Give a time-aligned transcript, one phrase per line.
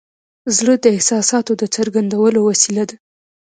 [0.57, 2.95] زړه د احساساتو د څرګندولو وسیله ده.